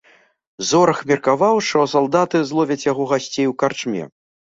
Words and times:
Зорах 0.69 1.03
меркаваў, 1.11 1.61
што 1.69 1.85
салдаты 1.93 2.43
зловяць 2.55 2.81
яго 2.91 3.11
гасцей 3.15 3.51
у 3.55 3.59
карчме. 3.65 4.03